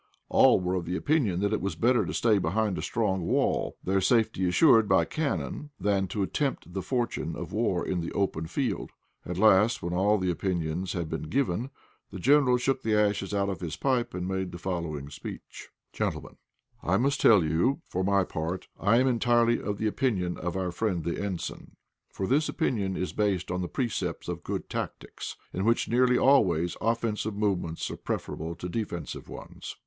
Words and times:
All 0.29 0.59
were 0.59 0.73
of 0.73 0.87
opinion 0.89 1.41
that 1.41 1.53
it 1.53 1.61
was 1.61 1.75
better 1.75 2.07
to 2.07 2.13
stay 2.15 2.39
behind 2.39 2.75
a 2.75 2.81
strong 2.81 3.21
wall, 3.21 3.77
their 3.83 4.01
safety 4.01 4.47
assured 4.47 4.89
by 4.89 5.05
cannon, 5.05 5.69
than 5.79 6.07
to 6.07 6.25
tempt 6.25 6.73
the 6.73 6.81
fortune 6.81 7.35
of 7.35 7.53
war 7.53 7.85
in 7.85 8.01
the 8.01 8.11
open 8.13 8.47
field. 8.47 8.89
At 9.27 9.37
last, 9.37 9.83
when 9.83 9.93
all 9.93 10.17
the 10.17 10.31
opinions 10.31 10.93
had 10.93 11.07
been 11.07 11.29
given, 11.29 11.69
the 12.09 12.17
General 12.17 12.57
shook 12.57 12.81
the 12.81 12.95
ashes 12.99 13.31
out 13.31 13.47
of 13.47 13.59
his 13.59 13.75
pipe 13.77 14.15
and 14.15 14.27
made 14.27 14.51
the 14.51 14.57
following 14.57 15.11
speech: 15.11 15.69
"Gentlemen, 15.93 16.37
I 16.81 16.97
must 16.97 17.21
tell 17.21 17.43
you, 17.43 17.81
for 17.85 18.03
my 18.03 18.23
part, 18.23 18.67
I 18.79 18.97
am 18.97 19.07
entirely 19.07 19.61
of 19.61 19.77
the 19.77 19.85
opinion 19.85 20.35
of 20.35 20.57
our 20.57 20.71
friend 20.71 21.03
the 21.03 21.21
ensign, 21.23 21.75
for 22.09 22.25
this 22.25 22.49
opinion 22.49 22.97
is 22.97 23.13
based 23.13 23.51
on 23.51 23.61
the 23.61 23.67
precepts 23.67 24.27
of 24.27 24.41
good 24.41 24.67
tactics, 24.67 25.35
in 25.53 25.63
which 25.63 25.87
nearly 25.87 26.17
always 26.17 26.75
offensive 26.81 27.35
movements 27.35 27.91
are 27.91 27.97
preferable 27.97 28.55
to 28.55 28.67
defensive 28.67 29.29
ones." 29.29 29.77